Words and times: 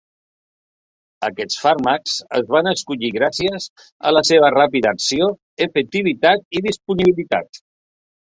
Aquests 1.25 1.57
fàrmacs 1.65 2.15
es 2.39 2.47
van 2.55 2.69
escollir 2.71 3.11
gràcies 3.17 3.67
a 4.07 4.13
la 4.15 4.23
seva 4.29 4.49
ràpida 4.55 4.93
acció, 4.97 5.29
efectivitat 5.67 6.43
i 6.61 6.65
disponibilitat. 6.69 7.61